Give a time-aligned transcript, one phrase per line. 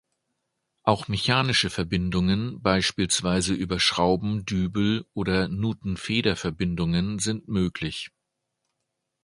[0.81, 8.09] Auch mechanische Verbindungen beispielsweise über Schrauben, Dübel oder Nuten-Feder-Verbindungen sind möglich.